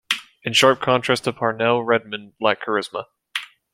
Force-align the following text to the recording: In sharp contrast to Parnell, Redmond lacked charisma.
In 0.41 0.53
sharp 0.53 0.81
contrast 0.81 1.25
to 1.25 1.31
Parnell, 1.31 1.83
Redmond 1.83 2.33
lacked 2.41 2.65
charisma. 2.65 3.05